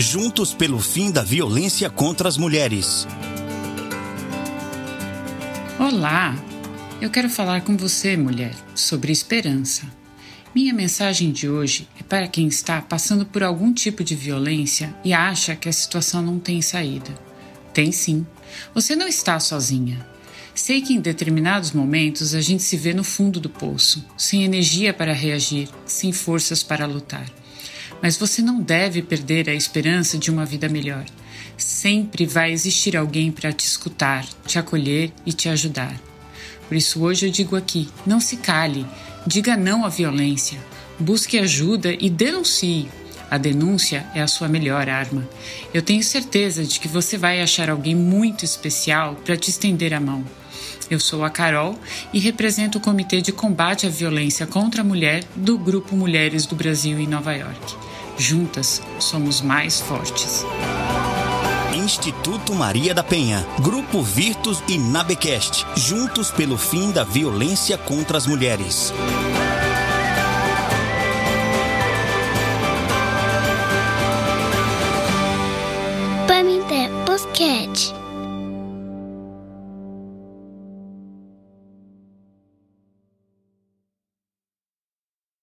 [0.00, 3.04] Juntos pelo fim da violência contra as mulheres.
[5.76, 6.36] Olá!
[7.00, 9.82] Eu quero falar com você, mulher, sobre esperança.
[10.54, 15.12] Minha mensagem de hoje é para quem está passando por algum tipo de violência e
[15.12, 17.12] acha que a situação não tem saída.
[17.74, 18.24] Tem sim.
[18.72, 20.06] Você não está sozinha.
[20.54, 24.94] Sei que em determinados momentos a gente se vê no fundo do poço, sem energia
[24.94, 27.26] para reagir, sem forças para lutar.
[28.02, 31.04] Mas você não deve perder a esperança de uma vida melhor.
[31.56, 36.00] Sempre vai existir alguém para te escutar, te acolher e te ajudar.
[36.68, 38.86] Por isso hoje eu digo aqui: não se cale,
[39.26, 40.58] diga não à violência,
[40.98, 42.88] busque ajuda e denuncie.
[43.30, 45.28] A denúncia é a sua melhor arma.
[45.74, 50.00] Eu tenho certeza de que você vai achar alguém muito especial para te estender a
[50.00, 50.24] mão.
[50.90, 51.78] Eu sou a Carol
[52.12, 56.56] e represento o Comitê de Combate à Violência contra a Mulher do Grupo Mulheres do
[56.56, 57.87] Brasil em Nova York.
[58.18, 60.44] Juntas somos mais fortes.
[61.72, 68.26] Instituto Maria da Penha, Grupo Virtus e Nabecast, juntos pelo fim da violência contra as
[68.26, 68.92] mulheres.
[76.26, 77.97] Paminté Podcast.